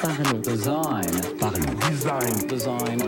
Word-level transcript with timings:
Parlons. 0.00 0.40
Design. 0.40 1.04
Design. 1.90 2.46
Design. 2.48 2.98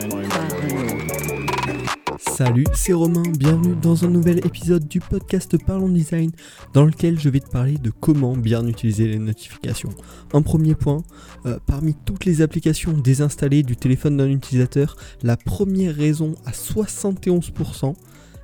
Salut, 2.18 2.66
c'est 2.74 2.92
Romain, 2.92 3.22
bienvenue 3.38 3.74
dans 3.80 4.04
un 4.04 4.08
nouvel 4.08 4.44
épisode 4.44 4.86
du 4.86 5.00
podcast 5.00 5.56
Parlons 5.64 5.88
Design 5.88 6.30
dans 6.74 6.84
lequel 6.84 7.18
je 7.18 7.28
vais 7.28 7.40
te 7.40 7.48
parler 7.48 7.78
de 7.78 7.90
comment 7.90 8.36
bien 8.36 8.66
utiliser 8.66 9.06
les 9.06 9.18
notifications. 9.18 9.90
Un 10.34 10.42
premier 10.42 10.74
point, 10.74 11.02
euh, 11.46 11.58
parmi 11.66 11.94
toutes 11.94 12.24
les 12.24 12.42
applications 12.42 12.92
désinstallées 12.92 13.62
du 13.62 13.76
téléphone 13.76 14.16
d'un 14.18 14.28
utilisateur, 14.28 14.96
la 15.22 15.36
première 15.36 15.94
raison 15.94 16.34
à 16.44 16.50
71%, 16.50 17.94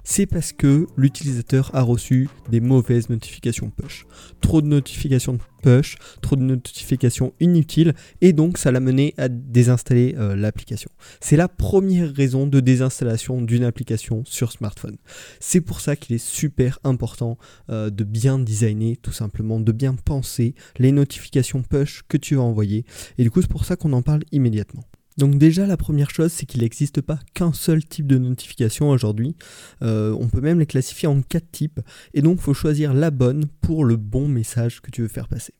c'est 0.08 0.24
parce 0.24 0.52
que 0.52 0.86
l'utilisateur 0.96 1.72
a 1.74 1.82
reçu 1.82 2.28
des 2.48 2.60
mauvaises 2.60 3.10
notifications 3.10 3.70
push. 3.70 4.06
Trop 4.40 4.62
de 4.62 4.68
notifications 4.68 5.38
push, 5.62 5.96
trop 6.22 6.36
de 6.36 6.42
notifications 6.42 7.34
inutiles, 7.40 7.92
et 8.20 8.32
donc 8.32 8.56
ça 8.56 8.70
l'a 8.70 8.78
mené 8.78 9.14
à 9.18 9.28
désinstaller 9.28 10.14
euh, 10.16 10.36
l'application. 10.36 10.92
C'est 11.20 11.36
la 11.36 11.48
première 11.48 12.14
raison 12.14 12.46
de 12.46 12.60
désinstallation 12.60 13.42
d'une 13.42 13.64
application 13.64 14.22
sur 14.24 14.52
smartphone. 14.52 14.96
C'est 15.40 15.60
pour 15.60 15.80
ça 15.80 15.96
qu'il 15.96 16.14
est 16.14 16.24
super 16.24 16.78
important 16.84 17.36
euh, 17.68 17.90
de 17.90 18.04
bien 18.04 18.38
designer, 18.38 18.96
tout 19.02 19.12
simplement, 19.12 19.58
de 19.58 19.72
bien 19.72 19.96
penser 19.96 20.54
les 20.78 20.92
notifications 20.92 21.62
push 21.62 22.04
que 22.08 22.16
tu 22.16 22.36
vas 22.36 22.42
envoyer, 22.42 22.84
et 23.18 23.24
du 23.24 23.32
coup 23.32 23.42
c'est 23.42 23.50
pour 23.50 23.64
ça 23.64 23.74
qu'on 23.74 23.92
en 23.92 24.02
parle 24.02 24.22
immédiatement. 24.30 24.84
Donc 25.16 25.38
déjà 25.38 25.66
la 25.66 25.76
première 25.76 26.10
chose 26.10 26.32
c'est 26.32 26.46
qu'il 26.46 26.60
n'existe 26.60 27.00
pas 27.00 27.18
qu'un 27.34 27.52
seul 27.52 27.84
type 27.84 28.06
de 28.06 28.18
notification 28.18 28.90
aujourd'hui. 28.90 29.34
Euh, 29.82 30.16
on 30.18 30.28
peut 30.28 30.40
même 30.40 30.58
les 30.58 30.66
classifier 30.66 31.08
en 31.08 31.22
quatre 31.22 31.50
types 31.50 31.80
et 32.14 32.22
donc 32.22 32.40
faut 32.40 32.54
choisir 32.54 32.94
la 32.94 33.10
bonne 33.10 33.46
pour 33.60 33.84
le 33.84 33.96
bon 33.96 34.28
message 34.28 34.80
que 34.80 34.90
tu 34.90 35.02
veux 35.02 35.08
faire 35.08 35.28
passer. 35.28 35.54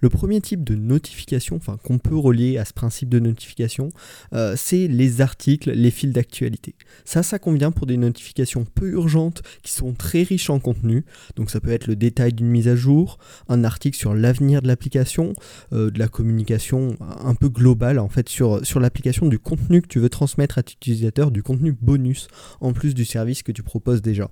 Le 0.00 0.08
premier 0.08 0.40
type 0.40 0.64
de 0.64 0.74
notification, 0.74 1.56
enfin 1.56 1.78
qu'on 1.82 1.98
peut 1.98 2.16
relier 2.16 2.58
à 2.58 2.64
ce 2.64 2.72
principe 2.72 3.08
de 3.08 3.18
notification, 3.18 3.90
euh, 4.32 4.54
c'est 4.56 4.88
les 4.88 5.20
articles, 5.20 5.70
les 5.70 5.90
fils 5.90 6.12
d'actualité. 6.12 6.74
Ça, 7.04 7.22
ça 7.22 7.38
convient 7.38 7.70
pour 7.70 7.86
des 7.86 7.96
notifications 7.96 8.64
peu 8.64 8.90
urgentes 8.90 9.42
qui 9.62 9.72
sont 9.72 9.92
très 9.92 10.22
riches 10.22 10.50
en 10.50 10.58
contenu. 10.58 11.04
Donc 11.36 11.50
ça 11.50 11.60
peut 11.60 11.70
être 11.72 11.86
le 11.86 11.96
détail 11.96 12.32
d'une 12.32 12.48
mise 12.48 12.68
à 12.68 12.76
jour, 12.76 13.18
un 13.48 13.64
article 13.64 13.96
sur 13.96 14.14
l'avenir 14.14 14.62
de 14.62 14.68
l'application, 14.68 15.32
euh, 15.72 15.90
de 15.90 15.98
la 15.98 16.08
communication 16.08 16.96
un 17.00 17.34
peu 17.34 17.48
globale 17.48 17.98
en 17.98 18.08
fait 18.08 18.28
sur, 18.28 18.60
l'application, 18.80 19.26
du 19.26 19.38
contenu 19.38 19.82
que 19.82 19.88
tu 19.88 19.98
veux 19.98 20.08
transmettre 20.08 20.58
à 20.58 20.62
tes 20.62 20.72
utilisateurs, 20.72 21.30
du 21.30 21.42
contenu 21.42 21.72
bonus 21.72 22.28
en 22.60 22.72
plus 22.72 22.94
du 22.94 23.04
service 23.04 23.42
que 23.42 23.52
tu 23.52 23.62
proposes 23.62 24.02
déjà. 24.02 24.30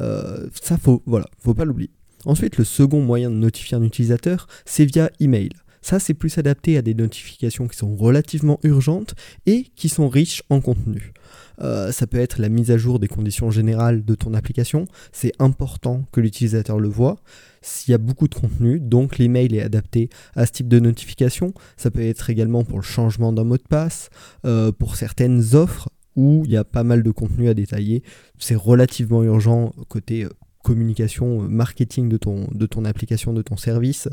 Euh, 0.00 0.48
ça 0.62 0.76
faut, 0.76 1.02
voilà, 1.06 1.26
faut 1.38 1.54
pas 1.54 1.64
l'oublier. 1.64 1.90
Ensuite, 2.26 2.58
le 2.58 2.64
second 2.64 3.00
moyen 3.00 3.30
de 3.30 3.36
notifier 3.36 3.76
un 3.76 3.82
utilisateur, 3.82 4.46
c'est 4.64 4.84
via 4.84 5.10
email. 5.20 5.50
Ça, 5.86 6.00
c'est 6.00 6.14
plus 6.14 6.36
adapté 6.36 6.76
à 6.76 6.82
des 6.82 6.94
notifications 6.94 7.68
qui 7.68 7.76
sont 7.76 7.94
relativement 7.94 8.58
urgentes 8.64 9.14
et 9.46 9.66
qui 9.76 9.88
sont 9.88 10.08
riches 10.08 10.42
en 10.50 10.60
contenu. 10.60 11.12
Euh, 11.60 11.92
ça 11.92 12.08
peut 12.08 12.18
être 12.18 12.40
la 12.40 12.48
mise 12.48 12.72
à 12.72 12.76
jour 12.76 12.98
des 12.98 13.06
conditions 13.06 13.52
générales 13.52 14.04
de 14.04 14.14
ton 14.16 14.34
application. 14.34 14.86
C'est 15.12 15.32
important 15.38 16.04
que 16.10 16.20
l'utilisateur 16.20 16.80
le 16.80 16.88
voit. 16.88 17.20
S'il 17.62 17.92
y 17.92 17.94
a 17.94 17.98
beaucoup 17.98 18.26
de 18.26 18.34
contenu, 18.34 18.80
donc 18.80 19.18
l'email 19.18 19.54
est 19.54 19.62
adapté 19.62 20.10
à 20.34 20.44
ce 20.44 20.50
type 20.50 20.66
de 20.66 20.80
notification. 20.80 21.54
Ça 21.76 21.92
peut 21.92 22.02
être 22.02 22.30
également 22.30 22.64
pour 22.64 22.78
le 22.78 22.84
changement 22.84 23.32
d'un 23.32 23.44
mot 23.44 23.56
de 23.56 23.62
passe, 23.62 24.10
euh, 24.44 24.72
pour 24.72 24.96
certaines 24.96 25.54
offres 25.54 25.88
où 26.16 26.42
il 26.46 26.50
y 26.50 26.56
a 26.56 26.64
pas 26.64 26.82
mal 26.82 27.04
de 27.04 27.10
contenu 27.12 27.48
à 27.48 27.54
détailler. 27.54 28.02
C'est 28.38 28.56
relativement 28.56 29.22
urgent 29.22 29.72
côté 29.88 30.24
euh, 30.24 30.30
communication, 30.66 31.44
euh, 31.44 31.48
marketing 31.48 32.08
de 32.08 32.16
ton, 32.16 32.84
application, 32.84 33.32
de 33.32 33.42
ton 33.42 33.56
service. 33.56 34.08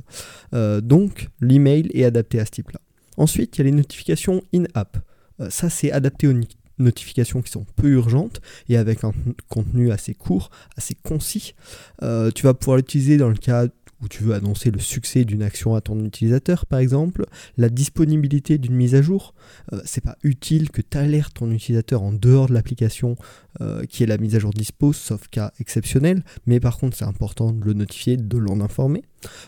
Euh, 0.54 0.82
donc 0.82 1.30
l'email 1.42 1.90
est 1.94 2.06
adapté 2.06 2.40
à 2.40 2.46
ce 2.46 2.52
type-là. 2.52 2.80
Ensuite, 3.18 3.58
il 3.58 3.60
y 3.60 3.62
a 3.62 3.66
les 3.66 3.76
notifications 3.76 4.44
in-app. 4.54 4.98
Euh, 5.40 5.50
ça, 5.50 5.70
c'est 5.72 5.92
adapté 5.92 6.28
aux 6.28 6.34
notifications 6.78 7.42
qui 7.42 7.52
sont 7.52 7.66
peu 7.76 7.90
urgentes 7.90 8.40
et 8.70 8.78
avec 8.78 9.04
un 9.04 9.14
contenu 9.50 9.92
assez 9.92 10.14
court, 10.14 10.52
assez 10.78 10.96
concis. 10.96 11.56
tu 12.00 12.44
vas 12.44 12.54
pouvoir 12.54 12.78
l'utiliser 12.78 13.18
dans 13.18 13.30
le 13.30 13.36
cas 13.36 13.68
où 14.04 14.08
tu 14.08 14.24
veux 14.24 14.34
annoncer 14.34 14.70
le 14.70 14.80
succès 14.80 15.24
d'une 15.26 15.42
action 15.42 15.76
à 15.76 15.82
ton 15.82 16.04
utilisateur, 16.04 16.66
par 16.66 16.80
exemple, 16.80 17.26
la 17.58 17.70
disponibilité 17.70 18.58
d'une 18.58 18.76
mise 18.76 18.96
à 18.96 19.02
jour. 19.02 19.34
Euh, 19.72 19.82
c'est 19.86 20.04
pas 20.04 20.18
utile 20.24 20.70
que 20.70 20.82
tu 20.82 20.98
alertes 20.98 21.36
ton 21.36 21.50
utilisateur 21.52 22.04
en 22.04 22.12
dehors 22.12 22.48
de 22.48 22.54
l'application 22.54 23.16
euh, 23.62 23.86
qui 23.86 24.04
est 24.04 24.08
la 24.08 24.18
mise 24.18 24.36
à 24.36 24.40
jour 24.40 24.52
dispo, 24.52 24.94
sauf 24.94 25.28
cas 25.30 25.52
exceptionnel, 25.60 26.24
mais 26.46 26.60
par 26.60 26.78
contre 26.78 26.98
c'est 26.98 27.06
important 27.06 27.52
de 27.52 27.64
le 27.64 27.74
notifier, 27.74 28.18
de 28.18 28.38
l'en 28.38 28.60
informer. 28.60 29.04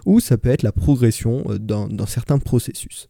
Ou 0.06 0.20
ça 0.20 0.38
peut 0.38 0.50
être 0.50 0.64
la 0.64 0.72
progression 0.72 1.44
euh, 1.50 1.60
dans 1.60 2.06
certains 2.06 2.40
processus. 2.40 3.10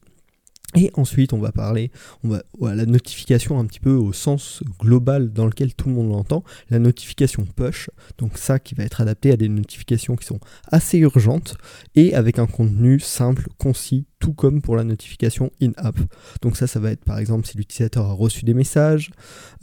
Et 0.75 0.91
ensuite, 0.95 1.33
on 1.33 1.39
va 1.39 1.51
parler, 1.51 1.91
on 2.23 2.29
va, 2.29 2.43
la 2.75 2.85
notification 2.85 3.59
un 3.59 3.65
petit 3.65 3.79
peu 3.79 3.93
au 3.93 4.13
sens 4.13 4.61
global 4.79 5.31
dans 5.31 5.45
lequel 5.45 5.73
tout 5.73 5.89
le 5.89 5.95
monde 5.95 6.09
l'entend, 6.09 6.43
la 6.69 6.79
notification 6.79 7.45
push, 7.55 7.89
donc 8.17 8.37
ça 8.37 8.59
qui 8.59 8.75
va 8.75 8.83
être 8.83 9.01
adapté 9.01 9.31
à 9.31 9.37
des 9.37 9.49
notifications 9.49 10.15
qui 10.15 10.25
sont 10.25 10.39
assez 10.71 10.97
urgentes 10.97 11.57
et 11.95 12.13
avec 12.13 12.39
un 12.39 12.47
contenu 12.47 12.99
simple, 12.99 13.47
concis, 13.57 14.05
tout 14.19 14.33
comme 14.33 14.61
pour 14.61 14.75
la 14.75 14.83
notification 14.83 15.51
in-app. 15.61 15.97
Donc 16.41 16.57
ça, 16.57 16.67
ça 16.67 16.79
va 16.79 16.91
être 16.91 17.05
par 17.05 17.19
exemple 17.19 17.47
si 17.47 17.57
l'utilisateur 17.57 18.05
a 18.05 18.13
reçu 18.13 18.43
des 18.43 18.53
messages, 18.53 19.11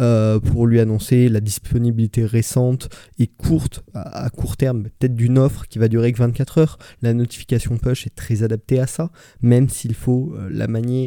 euh, 0.00 0.38
pour 0.38 0.66
lui 0.66 0.78
annoncer 0.78 1.28
la 1.28 1.40
disponibilité 1.40 2.24
récente 2.24 2.88
et 3.18 3.26
courte, 3.26 3.82
à, 3.94 4.30
court 4.30 4.56
terme, 4.56 4.84
peut-être 4.84 5.14
d'une 5.14 5.38
offre 5.38 5.66
qui 5.66 5.78
va 5.78 5.88
durer 5.88 6.12
que 6.12 6.18
24 6.18 6.58
heures. 6.58 6.78
La 7.02 7.12
notification 7.12 7.76
push 7.76 8.06
est 8.06 8.14
très 8.14 8.42
adaptée 8.42 8.78
à 8.78 8.86
ça, 8.86 9.10
même 9.40 9.68
s'il 9.68 9.94
faut 9.94 10.32
euh, 10.36 10.48
la 10.50 10.68
manier 10.68 11.01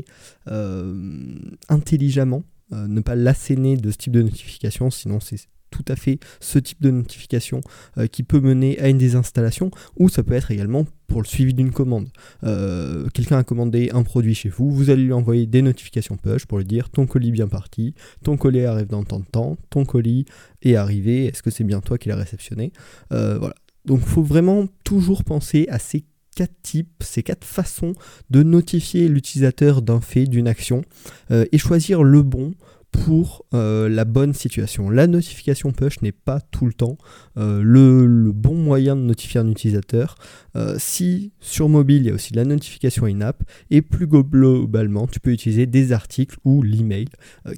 euh, 0.48 1.40
intelligemment. 1.70 2.44
ne 2.72 3.02
pas 3.02 3.16
l'asséner 3.16 3.78
de 3.78 3.92
ce 3.92 3.98
type 3.98 4.14
de 4.14 4.24
notification, 4.24 4.90
sinon 4.90 5.20
c'est 5.20 5.38
tout 5.76 5.86
à 5.92 5.96
fait 5.96 6.20
ce 6.40 6.60
type 6.60 6.82
de 6.82 6.90
notification 6.90 7.62
euh, 7.98 8.08
qui 8.08 8.24
peut 8.24 8.40
mener 8.40 8.80
à 8.80 8.88
une 8.88 8.98
désinstallation 8.98 9.72
ou 9.98 10.10
ça 10.10 10.24
peut 10.24 10.34
être 10.34 10.52
également 10.52 10.86
pour 11.08 11.22
le 11.22 11.28
suivi 11.28 11.54
d'une 11.54 11.72
commande. 11.72 12.10
Euh, 12.44 13.08
quelqu'un 13.14 13.38
a 13.38 13.44
commandé 13.44 13.90
un 13.94 14.04
produit 14.04 14.34
chez 14.34 14.50
vous, 14.50 14.72
vous 14.72 14.90
allez 14.90 15.04
lui 15.04 15.14
envoyer 15.14 15.46
des 15.46 15.62
notifications 15.62 16.18
push 16.18 16.46
pour 16.46 16.60
lui 16.60 16.66
dire 16.66 16.90
ton 16.90 17.06
colis 17.06 17.32
bien 17.32 17.48
parti, 17.48 17.94
ton 18.24 18.38
colis 18.38 18.66
arrive 18.66 18.88
dans 18.88 19.04
tant 19.04 19.20
de 19.20 19.26
temps, 19.26 19.58
ton 19.70 19.86
colis 19.86 20.26
est 20.62 20.76
arrivé, 20.76 21.26
est-ce 21.26 21.44
que 21.44 21.52
c'est 21.52 21.64
bien 21.64 21.82
toi 21.82 21.98
qui 21.98 22.10
l'as 22.10 22.16
réceptionné? 22.16 22.72
Euh, 23.12 23.38
Voilà. 23.38 23.56
Donc 23.86 24.00
il 24.02 24.08
faut 24.08 24.24
vraiment 24.24 24.68
toujours 24.84 25.24
penser 25.24 25.68
à 25.70 25.78
ces 25.78 26.06
quatre 26.36 26.62
types, 26.62 27.02
ces 27.02 27.24
quatre 27.24 27.46
façons 27.46 27.94
de 28.30 28.44
notifier 28.44 29.08
l'utilisateur 29.08 29.82
d'un 29.82 30.02
fait, 30.02 30.26
d'une 30.26 30.48
action, 30.48 30.84
et 31.32 31.58
choisir 31.58 32.04
le 32.04 32.22
bon 32.22 32.54
pour 32.92 33.46
euh, 33.54 33.90
la 33.90 34.06
bonne 34.06 34.34
situation. 34.34 34.90
La 34.90 35.08
notification 35.08 35.72
push 35.72 36.02
n'est 36.02 36.12
pas 36.12 36.40
tout 36.40 36.66
le 36.66 36.74
temps 36.74 36.98
euh, 37.38 37.62
le, 37.64 38.32
bon 38.32 38.56
moyen 38.56 38.96
de 38.96 39.02
notifier 39.02 39.40
un 39.40 39.48
utilisateur. 39.48 40.16
Euh, 40.56 40.76
si 40.80 41.32
sur 41.40 41.70
mobile, 41.70 42.04
il 42.04 42.08
y 42.08 42.12
a 42.12 42.14
aussi 42.14 42.34
la 42.34 42.46
notification 42.46 43.06
in-app, 43.06 43.44
et 43.70 43.82
plus 43.82 44.08
globalement, 44.08 45.08
tu 45.08 45.20
peux 45.20 45.32
utiliser 45.32 45.66
des 45.66 45.92
articles 45.92 46.38
ou 46.46 46.62
l'email, 46.64 47.08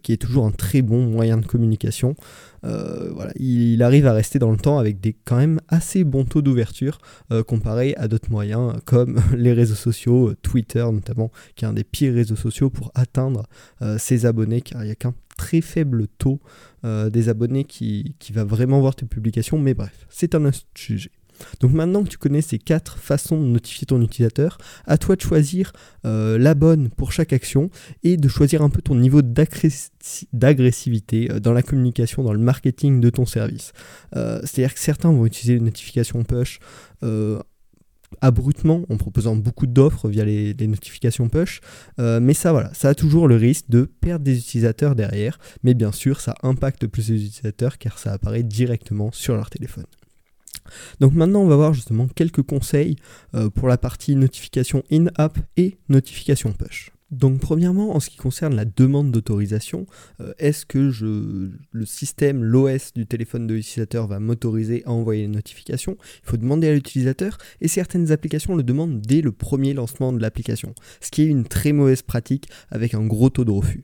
qui 0.03 0.11
est 0.11 0.17
toujours 0.17 0.45
un 0.45 0.51
très 0.51 0.81
bon 0.81 1.05
moyen 1.05 1.37
de 1.37 1.45
communication. 1.45 2.15
voilà, 2.63 3.31
il, 3.37 3.81
arrive 3.83 4.07
à 4.07 4.13
rester 4.13 4.39
dans 4.39 4.51
le 4.51 4.57
temps 4.57 4.79
avec 4.79 4.99
des 4.99 5.13
quand 5.13 5.37
même 5.37 5.61
assez 5.67 6.03
bons 6.03 6.25
taux 6.25 6.41
d'ouverture 6.41 6.99
comparé 7.47 7.95
à 7.95 8.07
d'autres 8.07 8.31
moyens 8.31 8.73
comme 8.85 9.21
les 9.35 9.53
réseaux 9.53 9.75
sociaux, 9.75 10.33
Twitter 10.41 10.85
notamment, 10.91 11.31
qui 11.55 11.65
est 11.65 11.67
un 11.67 11.73
des 11.73 11.83
pires 11.83 12.13
réseaux 12.13 12.35
sociaux 12.35 12.69
pour 12.69 12.91
atteindre 12.95 13.47
ses 13.97 14.25
abonnés, 14.25 14.61
car 14.61 14.83
il 14.83 14.87
n'y 14.87 14.91
a 14.91 14.95
qu'un 14.95 15.13
très 15.37 15.61
faible 15.61 16.07
taux 16.17 16.41
euh, 16.83 17.09
des 17.09 17.29
abonnés 17.29 17.63
qui, 17.63 18.15
qui, 18.19 18.33
va 18.33 18.43
vraiment 18.43 18.81
voir 18.81 18.93
tes 18.95 19.05
publications, 19.05 19.57
mais 19.57 19.73
bref, 19.73 20.05
c'est 20.09 20.35
un 20.35 20.51
sujet. 20.75 21.11
Donc 21.59 21.71
maintenant 21.71 22.03
que 22.03 22.09
tu 22.09 22.17
connais 22.17 22.41
ces 22.41 22.57
quatre 22.57 22.97
façons 22.97 23.39
de 23.39 23.45
notifier 23.45 23.85
ton 23.85 24.01
utilisateur, 24.01 24.57
à 24.85 24.97
toi 24.97 25.15
de 25.15 25.21
choisir 25.21 25.71
euh, 26.03 26.39
la 26.39 26.55
bonne 26.55 26.89
pour 26.89 27.11
chaque 27.11 27.31
action 27.31 27.69
et 28.03 28.17
de 28.17 28.27
choisir 28.27 28.63
un 28.63 28.71
peu 28.71 28.81
ton 28.81 28.95
niveau 28.95 29.21
d'agressivité 29.21 31.31
euh, 31.31 31.39
dans 31.39 31.53
la 31.53 31.61
communication, 31.61 32.23
dans 32.23 32.33
le 32.33 32.39
marketing 32.39 32.99
de 32.99 33.11
ton 33.11 33.27
service. 33.27 33.71
C'est-à-dire 34.13 34.73
que 34.73 34.79
certains 34.79 35.11
vont 35.11 35.27
utiliser 35.27 35.53
une 35.53 35.65
notification 35.65 36.23
push 36.23 36.57
abruptement 38.21 38.83
en 38.89 38.97
proposant 38.97 39.35
beaucoup 39.35 39.67
d'offres 39.67 40.09
via 40.09 40.25
les, 40.25 40.55
notifications 40.67 41.29
push. 41.29 41.61
Euh, 41.99 42.19
mais 42.19 42.33
ça, 42.33 42.51
voilà, 42.51 42.73
ça 42.73 42.89
a 42.89 42.95
toujours 42.95 43.27
le 43.27 43.35
risque 43.35 43.65
de 43.69 43.83
perdre 43.83 44.25
des 44.25 44.37
utilisateurs 44.37 44.95
derrière. 44.95 45.39
Mais 45.63 45.73
bien 45.73 45.91
sûr, 45.91 46.19
ça 46.19 46.35
impacte 46.43 46.87
plus 46.87 47.09
les 47.09 47.25
utilisateurs 47.25 47.77
car 47.77 47.99
ça 47.99 48.13
apparaît 48.13 48.43
directement 48.43 49.11
sur 49.11 49.35
leur 49.35 49.49
téléphone. 49.49 49.85
Donc 50.99 51.13
maintenant, 51.13 51.41
on 51.41 51.47
va 51.47 51.55
voir 51.55 51.73
justement 51.73 52.07
quelques 52.07 52.41
conseils 52.41 52.97
euh, 53.35 53.49
pour 53.49 53.67
la 53.67 53.77
partie 53.77 54.15
notification 54.15 54.83
in-app 54.91 55.37
et 55.55 55.77
notification 55.89 56.51
push. 56.51 56.91
Donc 57.11 57.39
premièrement, 57.39 57.95
en 57.95 57.99
ce 57.99 58.09
qui 58.09 58.17
concerne 58.17 58.55
la 58.55 58.65
demande 58.65 59.11
d'autorisation, 59.11 59.85
euh, 60.19 60.33
est-ce 60.39 60.65
que 60.65 60.89
je, 60.89 61.51
le 61.71 61.85
système, 61.85 62.43
l'OS 62.43 62.93
du 62.93 63.05
téléphone 63.05 63.47
de 63.47 63.53
l'utilisateur 63.53 64.07
va 64.07 64.19
m'autoriser 64.19 64.83
à 64.85 64.91
envoyer 64.91 65.21
les 65.21 65.27
notifications? 65.29 65.97
Il 66.23 66.29
faut 66.29 66.37
demander 66.37 66.67
à 66.67 66.73
l'utilisateur 66.73 67.37
et 67.61 67.69
certaines 67.69 68.11
applications 68.11 68.55
le 68.55 68.63
demandent 68.63 68.99
dès 68.99 69.21
le 69.21 69.31
premier 69.31 69.73
lancement 69.73 70.11
de 70.11 70.21
l'application, 70.21 70.75
ce 70.99 71.09
qui 71.09 71.21
est 71.21 71.27
une 71.27 71.45
très 71.45 71.71
mauvaise 71.71 72.01
pratique 72.01 72.49
avec 72.69 72.93
un 72.93 73.05
gros 73.05 73.29
taux 73.29 73.45
de 73.45 73.51
refus. 73.51 73.83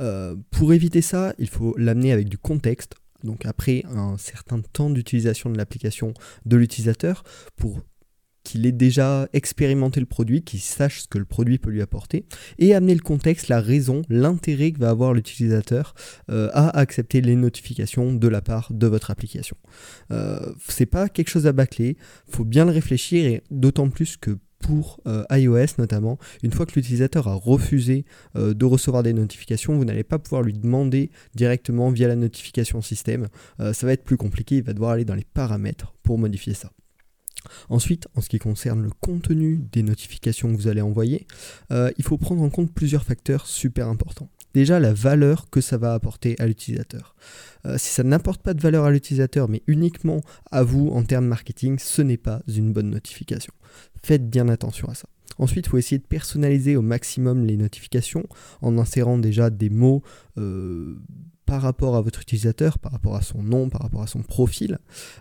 Euh, 0.00 0.34
pour 0.50 0.72
éviter 0.72 1.00
ça, 1.00 1.34
il 1.38 1.48
faut 1.48 1.76
l'amener 1.78 2.10
avec 2.10 2.28
du 2.28 2.38
contexte, 2.38 2.96
donc 3.22 3.46
après 3.46 3.84
un 3.88 4.16
certain 4.18 4.60
temps 4.60 4.90
d'utilisation 4.90 5.48
de 5.48 5.56
l'application 5.56 6.12
de 6.44 6.56
l'utilisateur 6.56 7.22
pour 7.56 7.80
qu'il 8.44 8.66
ait 8.66 8.72
déjà 8.72 9.28
expérimenté 9.32 9.98
le 9.98 10.06
produit, 10.06 10.42
qu'il 10.42 10.60
sache 10.60 11.02
ce 11.02 11.08
que 11.08 11.18
le 11.18 11.24
produit 11.24 11.58
peut 11.58 11.70
lui 11.70 11.82
apporter, 11.82 12.26
et 12.58 12.74
amener 12.74 12.94
le 12.94 13.00
contexte, 13.00 13.48
la 13.48 13.60
raison, 13.60 14.02
l'intérêt 14.08 14.70
que 14.70 14.78
va 14.78 14.90
avoir 14.90 15.14
l'utilisateur 15.14 15.94
euh, 16.30 16.50
à 16.52 16.78
accepter 16.78 17.20
les 17.20 17.34
notifications 17.34 18.12
de 18.12 18.28
la 18.28 18.42
part 18.42 18.68
de 18.72 18.86
votre 18.86 19.10
application. 19.10 19.56
Euh, 20.10 20.52
c'est 20.68 20.86
pas 20.86 21.08
quelque 21.08 21.30
chose 21.30 21.46
à 21.46 21.52
bâcler, 21.52 21.96
faut 22.28 22.44
bien 22.44 22.66
le 22.66 22.70
réfléchir, 22.70 23.24
et 23.26 23.42
d'autant 23.50 23.88
plus 23.88 24.16
que 24.16 24.38
pour 24.60 25.00
euh, 25.06 25.24
iOS 25.30 25.76
notamment, 25.78 26.18
une 26.42 26.52
fois 26.52 26.64
que 26.64 26.72
l'utilisateur 26.74 27.28
a 27.28 27.34
refusé 27.34 28.06
euh, 28.36 28.54
de 28.54 28.64
recevoir 28.64 29.02
des 29.02 29.12
notifications, 29.12 29.76
vous 29.76 29.84
n'allez 29.84 30.04
pas 30.04 30.18
pouvoir 30.18 30.42
lui 30.42 30.54
demander 30.54 31.10
directement 31.34 31.90
via 31.90 32.08
la 32.08 32.16
notification 32.16 32.80
système. 32.80 33.28
ça 33.58 33.86
va 33.86 33.92
être 33.92 34.04
plus 34.04 34.16
compliqué, 34.16 34.56
il 34.56 34.62
va 34.62 34.72
devoir 34.72 34.92
aller 34.92 35.04
dans 35.04 35.14
les 35.14 35.26
paramètres 35.34 35.94
pour 36.02 36.18
modifier 36.18 36.54
ça. 36.54 36.70
Ensuite, 37.68 38.08
en 38.14 38.20
ce 38.20 38.28
qui 38.28 38.38
concerne 38.38 38.82
le 38.82 38.90
contenu 39.00 39.60
des 39.72 39.82
notifications 39.82 40.52
que 40.52 40.56
vous 40.56 40.68
allez 40.68 40.80
envoyer, 40.80 41.26
euh, 41.70 41.90
il 41.98 42.04
faut 42.04 42.18
prendre 42.18 42.42
en 42.42 42.50
compte 42.50 42.72
plusieurs 42.72 43.04
facteurs 43.04 43.46
super 43.46 43.88
importants. 43.88 44.28
Déjà, 44.54 44.78
la 44.78 44.92
valeur 44.92 45.50
que 45.50 45.60
ça 45.60 45.78
va 45.78 45.94
apporter 45.94 46.36
à 46.38 46.46
l'utilisateur. 46.46 47.16
Euh, 47.66 47.76
si 47.76 47.92
ça 47.92 48.04
n'apporte 48.04 48.40
pas 48.40 48.54
de 48.54 48.60
valeur 48.60 48.84
à 48.84 48.92
l'utilisateur, 48.92 49.48
mais 49.48 49.62
uniquement 49.66 50.20
à 50.52 50.62
vous 50.62 50.90
en 50.90 51.02
termes 51.02 51.26
marketing, 51.26 51.78
ce 51.80 52.02
n'est 52.02 52.16
pas 52.16 52.40
une 52.46 52.72
bonne 52.72 52.90
notification. 52.90 53.52
Faites 54.02 54.30
bien 54.30 54.48
attention 54.48 54.88
à 54.88 54.94
ça. 54.94 55.08
Ensuite, 55.38 55.66
il 55.66 55.68
faut 55.68 55.78
essayer 55.78 55.98
de 55.98 56.06
personnaliser 56.06 56.76
au 56.76 56.82
maximum 56.82 57.44
les 57.44 57.56
notifications 57.56 58.24
en 58.62 58.78
insérant 58.78 59.18
déjà 59.18 59.50
des 59.50 59.70
mots 59.70 60.02
euh, 60.38 60.96
par 61.46 61.62
rapport 61.62 61.96
à 61.96 62.00
votre 62.00 62.20
utilisateur, 62.20 62.78
par 62.78 62.92
rapport 62.92 63.16
à 63.16 63.22
son 63.22 63.42
nom, 63.42 63.68
par 63.68 63.82
rapport 63.82 64.02
à 64.02 64.06
son 64.06 64.22
profil, 64.22 64.78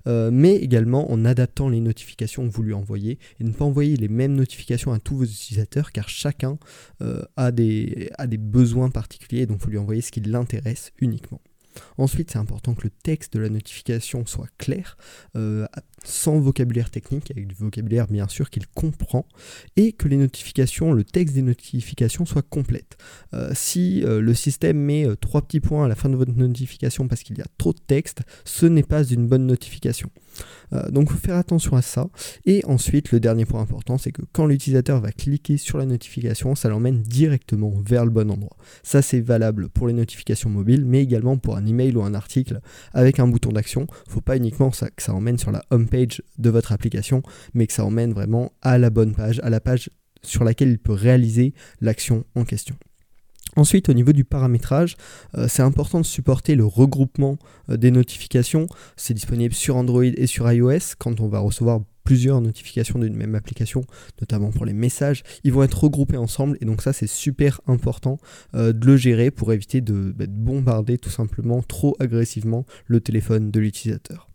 euh, 0.07 0.29
mais 0.31 0.55
également 0.55 1.11
en 1.11 1.25
adaptant 1.25 1.69
les 1.69 1.79
notifications 1.79 2.47
que 2.47 2.53
vous 2.53 2.63
lui 2.63 2.73
envoyez 2.73 3.19
et 3.39 3.43
ne 3.43 3.51
pas 3.51 3.65
envoyer 3.65 3.97
les 3.97 4.07
mêmes 4.07 4.35
notifications 4.35 4.93
à 4.93 4.99
tous 4.99 5.17
vos 5.17 5.25
utilisateurs 5.25 5.91
car 5.91 6.09
chacun 6.09 6.57
euh, 7.01 7.23
a, 7.37 7.51
des, 7.51 8.09
a 8.17 8.27
des 8.27 8.37
besoins 8.37 8.89
particuliers, 8.89 9.45
donc 9.45 9.61
faut 9.61 9.69
lui 9.69 9.77
envoyer 9.77 10.01
ce 10.01 10.11
qui 10.11 10.21
l'intéresse 10.21 10.91
uniquement. 10.99 11.41
Ensuite, 11.97 12.31
c'est 12.31 12.37
important 12.37 12.73
que 12.73 12.83
le 12.83 12.89
texte 12.89 13.33
de 13.33 13.39
la 13.39 13.49
notification 13.49 14.25
soit 14.25 14.47
clair, 14.57 14.97
euh, 15.35 15.65
sans 16.03 16.39
vocabulaire 16.39 16.89
technique, 16.89 17.31
avec 17.31 17.47
du 17.47 17.55
vocabulaire 17.55 18.07
bien 18.07 18.27
sûr 18.27 18.49
qu'il 18.49 18.67
comprend, 18.67 19.25
et 19.75 19.93
que 19.93 20.07
les 20.07 20.17
notifications, 20.17 20.93
le 20.93 21.03
texte 21.03 21.35
des 21.35 21.41
notifications 21.41 22.25
soit 22.25 22.47
complète. 22.47 22.97
Euh, 23.33 23.51
si 23.53 24.03
euh, 24.03 24.21
le 24.21 24.33
système 24.33 24.77
met 24.77 25.05
trois 25.19 25.41
petits 25.41 25.59
points 25.59 25.85
à 25.85 25.87
la 25.87 25.95
fin 25.95 26.09
de 26.09 26.15
votre 26.15 26.33
notification 26.33 27.07
parce 27.07 27.23
qu'il 27.23 27.37
y 27.37 27.41
a 27.41 27.47
trop 27.57 27.73
de 27.73 27.79
texte, 27.79 28.21
ce 28.45 28.65
n'est 28.65 28.83
pas 28.83 29.03
une 29.03 29.27
bonne 29.27 29.45
notification. 29.45 30.09
Donc 30.89 31.09
il 31.09 31.13
faut 31.13 31.19
faire 31.19 31.37
attention 31.37 31.75
à 31.75 31.81
ça. 31.81 32.09
Et 32.45 32.63
ensuite, 32.65 33.11
le 33.11 33.19
dernier 33.19 33.45
point 33.45 33.61
important, 33.61 33.97
c'est 33.97 34.11
que 34.11 34.21
quand 34.31 34.45
l'utilisateur 34.45 34.99
va 35.01 35.11
cliquer 35.11 35.57
sur 35.57 35.77
la 35.77 35.85
notification, 35.85 36.55
ça 36.55 36.69
l'emmène 36.69 37.01
directement 37.01 37.73
vers 37.85 38.05
le 38.05 38.11
bon 38.11 38.31
endroit. 38.31 38.57
Ça, 38.81 39.01
c'est 39.01 39.21
valable 39.21 39.69
pour 39.69 39.87
les 39.87 39.93
notifications 39.93 40.49
mobiles, 40.49 40.85
mais 40.85 41.01
également 41.01 41.37
pour 41.37 41.57
un 41.57 41.65
email 41.65 41.95
ou 41.95 42.03
un 42.03 42.13
article 42.13 42.59
avec 42.93 43.19
un 43.19 43.27
bouton 43.27 43.51
d'action. 43.51 43.87
Faut 44.07 44.21
pas 44.21 44.37
uniquement 44.37 44.71
que 44.71 45.03
ça 45.03 45.13
emmène 45.13 45.37
sur 45.37 45.51
la 45.51 45.63
home 45.69 45.87
page 45.87 46.21
de 46.37 46.49
votre 46.49 46.71
application, 46.71 47.21
mais 47.53 47.67
que 47.67 47.73
ça 47.73 47.85
emmène 47.85 48.13
vraiment 48.13 48.53
à 48.61 48.77
la 48.77 48.89
bonne 48.89 49.13
page, 49.13 49.39
à 49.43 49.49
la 49.49 49.59
page 49.59 49.89
sur 50.23 50.43
laquelle 50.43 50.69
il 50.69 50.79
peut 50.79 50.93
réaliser 50.93 51.53
l'action 51.81 52.25
en 52.35 52.45
question. 52.45 52.75
Ensuite, 53.55 53.89
au 53.89 53.93
niveau 53.93 54.13
du 54.13 54.23
paramétrage, 54.23 54.95
euh, 55.35 55.47
c'est 55.47 55.61
important 55.61 55.99
de 55.99 56.05
supporter 56.05 56.55
le 56.55 56.65
regroupement 56.65 57.37
euh, 57.69 57.77
des 57.77 57.91
notifications. 57.91 58.67
C'est 58.95 59.13
disponible 59.13 59.53
sur 59.53 59.75
Android 59.75 60.03
et 60.03 60.27
sur 60.27 60.51
iOS 60.51 60.95
quand 60.97 61.19
on 61.19 61.27
va 61.27 61.39
recevoir 61.39 61.81
plusieurs 62.03 62.41
notifications 62.41 62.99
d'une 62.99 63.15
même 63.15 63.35
application, 63.35 63.85
notamment 64.19 64.51
pour 64.51 64.65
les 64.65 64.73
messages, 64.73 65.23
ils 65.43 65.53
vont 65.53 65.63
être 65.63 65.83
regroupés 65.83 66.17
ensemble 66.17 66.57
et 66.61 66.65
donc 66.65 66.81
ça 66.81 66.93
c'est 66.93 67.07
super 67.07 67.61
important 67.67 68.17
euh, 68.55 68.73
de 68.73 68.85
le 68.85 68.97
gérer 68.97 69.31
pour 69.31 69.53
éviter 69.53 69.81
bah, 69.81 70.25
de, 70.25 70.31
bombarder 70.31 70.97
tout 70.97 71.09
simplement 71.09 71.61
trop 71.61 71.95
agressivement 71.99 72.65
le 72.87 72.99
téléphone 72.99 73.51
de 73.51 73.59
l'utilisateur. 73.59 74.27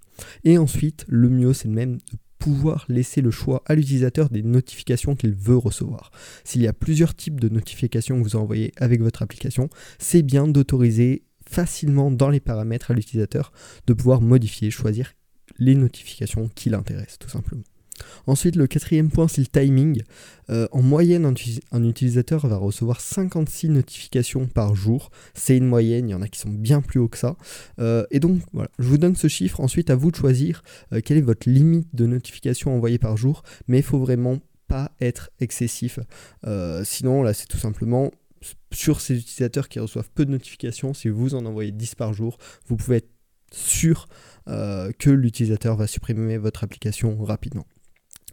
Et 0.45 0.59
ensuite, 0.59 1.05
le 1.09 1.29
mieux 1.29 1.53
c'est 1.53 1.69
même 1.69 1.97
de 1.97 2.19
pouvoir 2.39 2.85
laisser 2.89 3.21
le 3.21 3.31
choix 3.31 3.63
à 3.67 3.75
l'utilisateur 3.75 4.29
des 4.31 4.43
notifications 4.43 5.15
qu'il 5.15 5.33
veut 5.33 5.57
recevoir. 5.57 6.11
S'il 6.45 6.63
y 6.63 6.69
a 6.69 6.73
plusieurs 6.73 7.15
types 7.15 7.41
de 7.41 7.49
notifications 7.49 8.19
que 8.19 8.23
vous 8.23 8.37
envoyez 8.37 8.73
avec 8.77 9.01
votre 9.03 9.23
application, 9.23 9.69
c'est 9.99 10.23
bien 10.23 10.47
d'autoriser 10.47 11.23
facilement 11.49 12.11
dans 12.11 12.31
les 12.31 12.41
paramètres 12.41 12.91
à 12.91 12.95
l'utilisateur 12.95 13.53
de 13.87 13.95
pouvoir 13.95 14.21
modifier, 14.21 14.71
choisir 14.71 15.15
les 15.59 15.75
notifications 15.75 16.49
qui 16.55 16.71
l'intéressent 16.71 17.19
tout 17.19 17.31
simplement. 17.31 17.63
Ensuite, 18.27 18.57
le 18.57 18.67
quatrième 18.67 19.11
point, 19.11 19.29
c'est 19.29 19.41
le 19.41 19.47
timing. 19.47 20.03
Euh, 20.51 20.67
en 20.73 20.83
moyenne, 20.83 21.25
un, 21.73 21.85
utilisateur 21.85 22.47
va 22.47 22.57
recevoir 22.57 23.01
56 23.01 23.69
notifications 23.69 24.47
par 24.47 24.75
jour. 24.75 25.11
C'est 25.35 25.57
une 25.57 25.67
moyenne, 25.67 26.09
il 26.09 26.13
y 26.13 26.15
en 26.15 26.23
a 26.23 26.29
qui 26.29 26.39
sont 26.39 26.51
bien 26.51 26.81
plus 26.81 27.01
hauts 27.01 27.09
que 27.09 27.19
ça. 27.19 27.37
Euh, 27.79 28.07
et 28.11 28.21
donc, 28.21 28.41
voilà, 28.53 28.71
je 28.79 28.89
vous 28.89 28.99
donne 28.99 29.17
ce 29.17 29.29
chiffre. 29.29 29.61
Ensuite, 29.61 29.91
à 29.91 29.97
vous 29.97 30.11
de 30.11 30.17
choisir 30.17 30.63
euh, 30.93 31.01
quelle 31.05 31.19
est 31.19 31.23
votre 31.23 31.49
limite 31.49 31.95
de 31.95 32.07
notifications 32.07 32.75
envoyées 32.75 32.99
par 32.99 33.17
jour. 33.17 33.43
Mais 33.67 33.79
il 33.79 33.85
faut 33.85 33.99
vraiment 33.99 34.39
pas 34.69 34.93
être 35.01 35.31
excessif. 35.41 35.99
sinon, 36.85 37.23
là, 37.23 37.33
c'est 37.33 37.47
tout 37.47 37.57
simplement 37.57 38.11
sur 38.71 39.01
ces 39.01 39.17
utilisateurs 39.19 39.69
qui 39.69 39.81
reçoivent 39.81 40.11
peu 40.15 40.27
de 40.27 40.31
notifications. 40.31 40.93
Si 40.93 41.09
vous 41.09 41.35
en 41.35 41.47
envoyez 41.47 41.73
10 41.73 41.95
par 41.95 42.13
jour, 42.13 42.37
vous 42.67 42.77
pouvez 42.77 42.99
être 42.99 43.11
sûr 43.51 44.09
que 44.47 45.11
l'utilisateur 45.11 45.75
va 45.75 45.87
supprimer 45.87 46.37
votre 46.37 46.65
application 46.65 47.17
rapidement. 47.25 47.65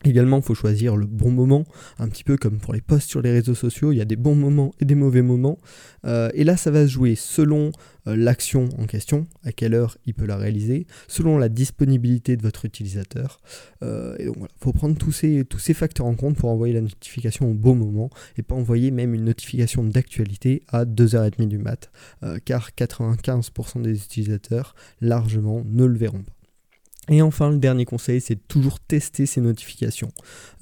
Également, 0.04 0.38
il 0.38 0.44
faut 0.44 0.54
choisir 0.54 0.98
le 0.98 1.06
bon 1.06 1.32
moment, 1.32 1.64
un 2.00 2.10
petit 2.10 2.24
peu 2.24 2.38
comme 2.38 2.60
pour 2.60 2.74
les 2.74 2.82
posts 2.82 3.10
sur 3.10 3.22
les 3.22 3.32
réseaux 3.32 3.56
sociaux, 3.56 3.92
il 3.92 3.98
y 3.98 4.02
a 4.02 4.06
des 4.06 4.18
bons 4.18 4.36
moments 4.36 4.74
et 4.80 4.86
des 4.86 4.94
mauvais 4.94 5.22
moments. 5.22 5.58
Euh, 6.06 6.30
et 6.34 6.44
là, 6.44 6.58
ça 6.58 6.70
va 6.70 6.84
se 6.84 6.92
jouer 6.92 7.16
selon 7.16 7.72
euh, 8.08 8.16
l'action 8.16 8.70
en 8.78 8.86
question, 8.86 9.26
à 9.44 9.52
quelle 9.52 9.74
heure 9.74 9.98
il 10.06 10.14
peut 10.14 10.26
la 10.26 10.38
réaliser, 10.38 10.86
selon 11.08 11.38
la 11.38 11.50
disponibilité 11.50 12.36
de 12.36 12.44
votre 12.44 12.66
utilisateur. 12.66 13.40
Euh, 13.84 14.16
il 14.20 14.32
faut 14.60 14.74
prendre 14.74 14.98
tous 14.98 15.12
ces, 15.12 15.46
tous 15.46 15.60
ces 15.60 15.74
facteurs 15.74 16.06
en 16.06 16.16
compte 16.16 16.36
pour 16.36 16.50
envoyer 16.50 16.74
la 16.74 16.82
notification 16.82 17.50
au 17.50 17.54
bon 17.54 17.76
moment 17.76 18.10
et 18.38 18.44
pas 18.44 18.56
envoyer 18.56 18.92
même 18.92 19.16
une 19.16 19.24
notification 19.24 19.84
d'actualité 19.84 20.62
à 20.68 20.86
2h30 20.86 21.48
du 21.48 21.58
mat, 21.58 21.92
car 22.44 22.70
95% 22.78 23.82
des 23.82 23.98
utilisateurs 23.98 24.76
largement 25.02 25.64
ne 25.66 25.86
le 25.86 25.98
verront 25.98 26.22
pas. 26.22 26.35
Et 27.10 27.22
enfin, 27.22 27.52
le 27.52 27.58
dernier 27.58 27.86
conseil, 27.86 28.20
c'est 28.20 28.36
de 28.36 28.42
toujours 28.48 28.80
tester 28.80 29.26
ces 29.26 29.42
notifications. 29.42 30.10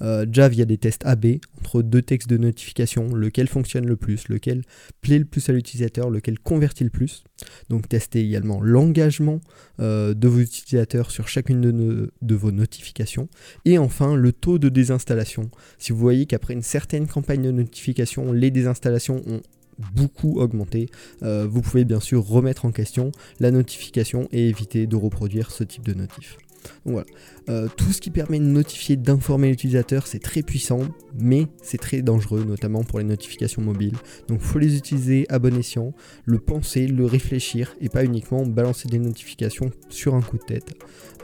Euh, 0.02 0.26
déjà 0.26 0.48
via 0.48 0.64
des 0.64 0.76
tests 0.76 1.04
AB, 1.06 1.26
entre 1.58 1.82
deux 1.82 2.02
textes 2.02 2.28
de 2.28 2.36
notification, 2.36 3.14
lequel 3.14 3.48
fonctionne 3.48 3.86
le 3.86 3.96
plus, 3.96 4.28
lequel 4.28 4.62
plaît 5.00 5.18
le 5.18 5.24
plus 5.24 5.48
à 5.48 5.52
l'utilisateur, 5.52 6.10
lequel 6.10 6.38
convertit 6.38 6.84
le 6.84 6.90
plus. 6.90 7.24
Donc 7.70 7.88
testez 7.88 8.20
également 8.20 8.60
l'engagement 8.60 9.40
euh, 9.80 10.14
de 10.14 10.28
vos 10.28 10.40
utilisateurs 10.40 11.10
sur 11.10 11.28
chacune 11.28 11.60
de, 11.60 12.12
de, 12.20 12.34
vos 12.34 12.52
notifications. 12.52 13.28
Et 13.64 13.78
enfin, 13.78 14.14
le 14.14 14.32
taux 14.32 14.58
de 14.58 14.68
désinstallation. 14.68 15.50
Si 15.78 15.92
vous 15.92 15.98
voyez 15.98 16.26
qu'après 16.26 16.54
une 16.54 16.62
certaine 16.62 17.06
campagne 17.06 17.42
de 17.42 17.50
notification, 17.50 18.32
les 18.32 18.50
désinstallations 18.50 19.22
ont 19.26 19.40
beaucoup 19.94 20.40
augmenté. 20.40 20.88
Euh, 21.22 21.46
vous 21.48 21.62
pouvez 21.62 21.84
bien 21.84 22.00
sûr 22.00 22.26
remettre 22.26 22.64
en 22.64 22.72
question 22.72 23.12
la 23.40 23.50
notification 23.50 24.28
et 24.32 24.48
éviter 24.48 24.86
de 24.86 24.96
reproduire 24.96 25.50
ce 25.50 25.64
type 25.64 25.84
de 25.84 25.94
notif. 25.94 26.36
Voilà. 26.84 27.06
Euh, 27.48 27.68
tout 27.76 27.92
ce 27.92 28.00
qui 28.00 28.10
permet 28.10 28.38
de 28.38 28.44
notifier, 28.44 28.96
d'informer 28.96 29.48
l'utilisateur, 29.48 30.06
c'est 30.06 30.18
très 30.18 30.42
puissant, 30.42 30.80
mais 31.18 31.46
c'est 31.62 31.78
très 31.78 32.02
dangereux, 32.02 32.44
notamment 32.44 32.82
pour 32.82 32.98
les 32.98 33.04
notifications 33.04 33.62
mobiles. 33.62 33.96
Donc 34.28 34.40
faut 34.40 34.58
les 34.58 34.76
utiliser 34.76 35.26
à 35.30 35.38
bon 35.38 35.56
escient, 35.56 35.92
le 36.24 36.38
penser, 36.38 36.86
le 36.86 37.06
réfléchir, 37.06 37.74
et 37.80 37.88
pas 37.88 38.04
uniquement 38.04 38.44
balancer 38.44 38.88
des 38.88 38.98
notifications 38.98 39.70
sur 39.88 40.14
un 40.14 40.20
coup 40.20 40.38
de 40.38 40.44
tête. 40.44 40.74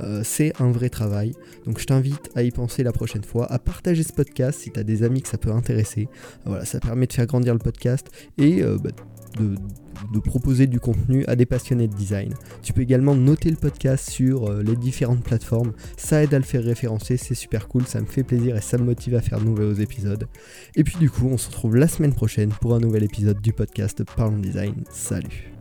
Euh, 0.00 0.22
c'est 0.24 0.52
un 0.60 0.70
vrai 0.70 0.88
travail. 0.88 1.32
Donc 1.66 1.78
je 1.78 1.86
t'invite 1.86 2.30
à 2.34 2.42
y 2.42 2.50
penser 2.50 2.82
la 2.82 2.92
prochaine 2.92 3.24
fois, 3.24 3.50
à 3.52 3.58
partager 3.58 4.02
ce 4.02 4.12
podcast 4.12 4.60
si 4.60 4.70
tu 4.70 4.82
des 4.82 5.02
amis 5.02 5.22
que 5.22 5.28
ça 5.28 5.38
peut 5.38 5.52
intéresser. 5.52 6.08
Voilà, 6.46 6.64
ça 6.64 6.80
permet 6.80 7.06
de 7.06 7.12
faire 7.12 7.26
grandir 7.26 7.52
le 7.52 7.58
podcast 7.58 8.08
et 8.38 8.62
euh, 8.62 8.78
bah, 8.78 8.90
de 9.36 10.18
proposer 10.18 10.66
du 10.66 10.80
contenu 10.80 11.24
à 11.26 11.36
des 11.36 11.46
passionnés 11.46 11.88
de 11.88 11.94
design. 11.94 12.34
Tu 12.62 12.72
peux 12.72 12.80
également 12.80 13.14
noter 13.14 13.50
le 13.50 13.56
podcast 13.56 14.10
sur 14.10 14.48
euh, 14.48 14.62
les 14.62 14.76
différentes 14.76 15.22
plateformes, 15.22 15.72
ça 15.96 16.22
aide 16.22 16.34
à 16.34 16.38
le 16.38 16.44
faire 16.44 16.62
référencer, 16.62 17.16
c'est 17.16 17.34
super 17.34 17.68
cool, 17.68 17.86
ça 17.86 18.00
me 18.00 18.06
fait 18.06 18.22
plaisir 18.22 18.56
et 18.56 18.60
ça 18.60 18.78
me 18.78 18.84
motive 18.84 19.14
à 19.14 19.20
faire 19.20 19.40
de 19.40 19.44
nouveaux 19.44 19.72
épisodes. 19.74 20.26
Et 20.74 20.84
puis 20.84 20.96
du 20.96 21.10
coup, 21.10 21.28
on 21.30 21.38
se 21.38 21.48
retrouve 21.48 21.76
la 21.76 21.88
semaine 21.88 22.14
prochaine 22.14 22.50
pour 22.60 22.74
un 22.74 22.80
nouvel 22.80 23.04
épisode 23.04 23.40
du 23.40 23.52
podcast 23.52 24.02
Parlons 24.16 24.38
Design. 24.38 24.84
Salut. 24.90 25.52